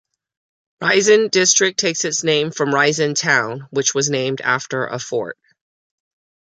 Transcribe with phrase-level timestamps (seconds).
[0.81, 5.37] Raisen District takes its name from Raisen town, which is named after a fort.